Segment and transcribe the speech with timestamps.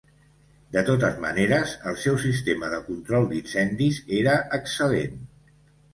[0.75, 5.25] De totes maneres, el seu sistema de control d'incendis era excel·lent.